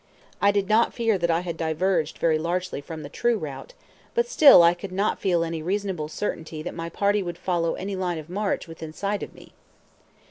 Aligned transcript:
I 0.41 0.49
did 0.49 0.67
not 0.67 0.95
fear 0.95 1.19
that 1.19 1.29
I 1.29 1.41
had 1.41 1.55
diverged 1.57 2.17
very 2.17 2.39
largely 2.39 2.81
from 2.81 3.03
the 3.03 3.07
true 3.09 3.37
route, 3.37 3.75
but 4.15 4.27
still 4.27 4.63
I 4.63 4.73
could 4.73 4.91
not 4.91 5.19
feel 5.19 5.43
any 5.43 5.61
reasonable 5.61 6.07
certainty 6.07 6.63
that 6.63 6.73
my 6.73 6.89
party 6.89 7.21
would 7.21 7.37
follow 7.37 7.75
any 7.75 7.95
line 7.95 8.17
of 8.17 8.27
march 8.27 8.67
within 8.67 8.93
sight 8.93 9.21
of 9.21 9.35
me. 9.35 9.51